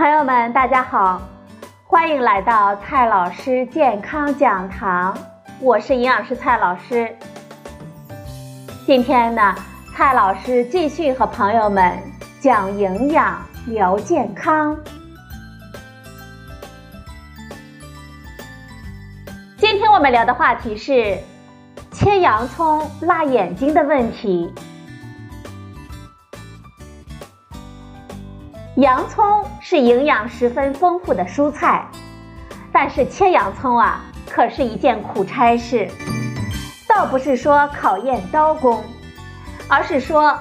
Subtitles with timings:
[0.00, 1.20] 朋友们，大家好，
[1.84, 5.14] 欢迎来到蔡老师健康讲堂，
[5.60, 7.14] 我是营养师蔡老师。
[8.86, 9.54] 今天呢，
[9.94, 11.98] 蔡老师继续和朋友们
[12.40, 14.74] 讲营养、聊健康。
[19.58, 21.18] 今天我们聊的话题是
[21.92, 24.50] 切洋葱辣眼睛的问题。
[28.80, 31.84] 洋葱是营养十分丰富的蔬菜，
[32.72, 35.86] 但是切洋葱啊，可是一件苦差事。
[36.88, 38.82] 倒不是说考验刀工，
[39.68, 40.34] 而是说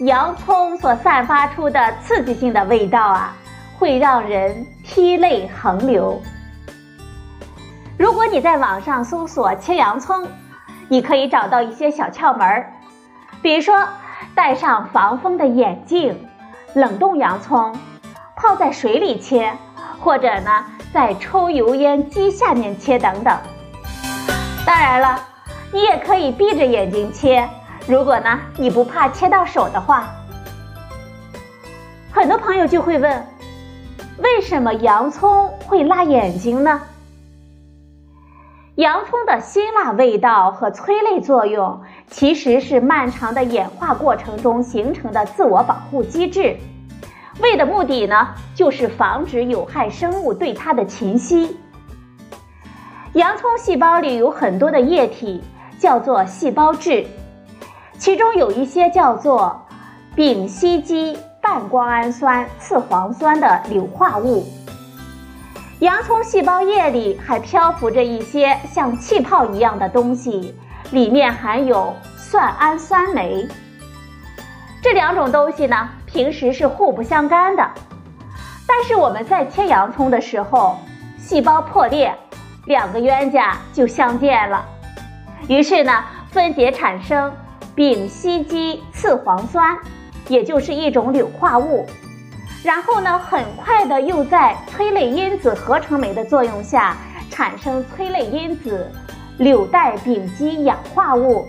[0.00, 3.32] 洋葱所散发出的刺激性的味道啊，
[3.78, 6.20] 会让人涕泪横流。
[7.96, 10.26] 如果你在网上搜索切洋葱，
[10.88, 12.72] 你可以找到一些小窍门儿，
[13.40, 13.86] 比如说
[14.34, 16.18] 戴上防风的眼镜。
[16.74, 17.72] 冷冻洋葱，
[18.34, 19.52] 泡在水里切，
[20.00, 23.38] 或者呢，在抽油烟机下面切等等。
[24.66, 25.24] 当然了，
[25.72, 27.48] 你也可以闭着眼睛切，
[27.86, 30.08] 如果呢你不怕切到手的话。
[32.12, 33.26] 很多朋友就会问，
[34.18, 36.80] 为什么洋葱会辣眼睛呢？
[38.76, 46.56] 洋葱的辛辣味道和催泪作用，其实是漫长的演化过程中形成的自我保护机制，
[47.40, 51.56] 为的目的呢，就是防止有害生物对它的侵袭。
[53.12, 55.40] 洋葱细胞里有很多的液体，
[55.78, 57.06] 叫做细胞质，
[57.96, 59.56] 其中有一些叫做
[60.16, 64.44] 丙烯基半胱氨酸次磺酸的硫化物。
[65.80, 70.54] 洋葱细胞液里还漂浮着一些像气泡一样的东西，
[70.92, 73.46] 里面含有蒜氨酸酶。
[74.80, 77.68] 这两种东西呢，平时是互不相干的，
[78.68, 80.78] 但是我们在切洋葱的时候，
[81.18, 82.14] 细胞破裂，
[82.66, 84.64] 两个冤家就相见了，
[85.48, 87.32] 于是呢，分解产生
[87.74, 89.76] 丙烯基次磺酸，
[90.28, 91.84] 也就是一种硫化物。
[92.64, 96.96] 然后呢，很快的又在催泪因子合成酶的作用下，
[97.30, 98.90] 产生催泪因子
[99.36, 101.46] 柳代丙基氧化物，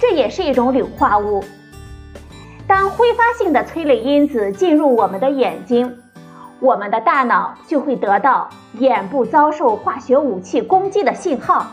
[0.00, 1.44] 这也是一种硫化物。
[2.66, 5.98] 当挥发性的催泪因子进入我们的眼睛，
[6.58, 11.66] 我们的大脑就会得到眼部遭受化学武器攻击的信号，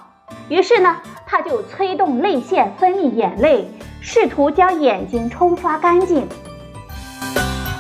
[0.50, 3.66] 于是呢，它就催动泪腺分泌眼泪，
[4.02, 6.28] 试图将眼睛冲刷干净。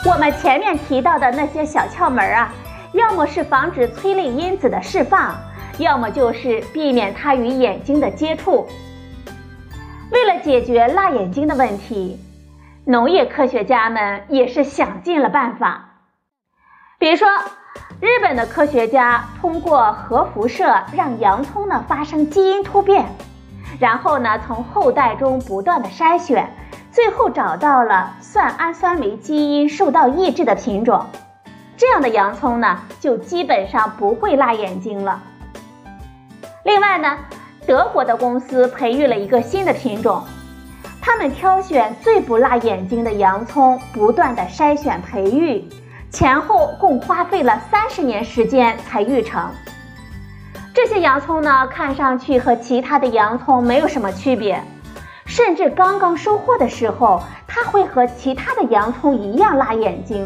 [0.05, 2.53] 我们前面提到的那些小窍门啊，
[2.91, 5.33] 要么是防止催泪因子的释放，
[5.77, 8.67] 要么就是避免它与眼睛的接触。
[10.11, 12.19] 为了解决辣眼睛的问题，
[12.83, 15.85] 农业科学家们也是想尽了办法。
[16.99, 17.29] 比如说，
[18.01, 23.05] 日本的科学家通过核辐射让洋葱呢发生基因突变，
[23.79, 26.53] 然后呢从后代中不断的筛选。
[26.93, 31.03] 最后找到了蒜氨酸酶基因受到抑制的品种，
[31.75, 35.19] 这样的洋葱呢，就基本上不会辣眼睛了。
[36.63, 37.17] 另外呢，
[37.65, 40.21] 德国的公司培育了一个新的品种，
[41.01, 45.67] 他们挑选最不辣眼睛的洋葱，不断的筛选培育，
[46.11, 49.49] 前后共花费了三十年时间才育成。
[50.75, 54.63] 这些洋葱呢，看上去和其他的洋葱没有什么区别。
[55.35, 60.23] 甚至刚刚收获的时候，它会和其他的洋葱一样辣眼睛。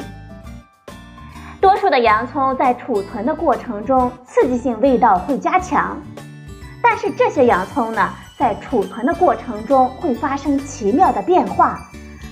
[1.61, 5.97] 多数的洋葱在储存的过程中，刺激性味道会加强，
[6.83, 11.79] 但是这些洋葱呢，在储存的过程中会发生奇妙的变化，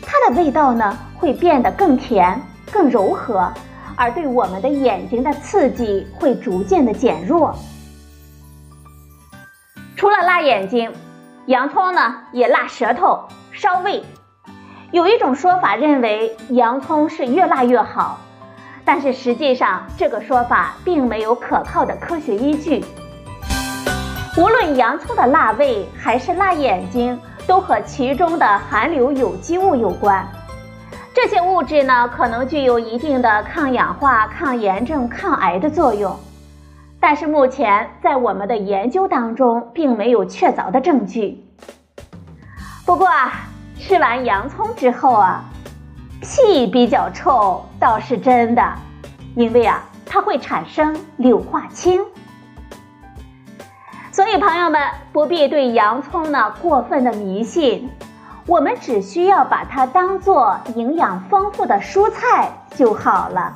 [0.01, 2.37] 它的味道呢会变得更甜、
[2.73, 3.49] 更柔和，
[3.95, 7.55] 而对我们的眼睛的刺激会逐渐的减弱。
[9.95, 10.91] 除了辣眼睛。
[11.47, 13.19] 洋葱呢也辣舌头、
[13.51, 14.03] 烧胃，
[14.89, 18.19] 有一种说法认为洋葱是越辣越好，
[18.83, 22.83] 但是实际上这个说法并没有可靠的科学依据。
[24.37, 30.27] 无论洋葱的辣味还是辣眼睛，都和其中的含硫有机物有关。
[31.13, 36.19] 这些物质呢可能具有一定的抗氧化、抗炎症、抗癌的作用。
[37.07, 41.45] 但是目前在我们的研究当中，并没有确凿的证据。
[42.83, 43.45] 不过啊，
[43.77, 45.43] 吃完洋葱之后啊，
[46.19, 48.73] 屁比较臭倒是真的，
[49.35, 52.01] 因为啊，它会产生硫化氢。
[54.11, 54.81] 所以朋友们
[55.13, 57.87] 不必对洋葱呢过分的迷信，
[58.47, 63.55] 我们只需要把它当做营养丰富的蔬菜就好了。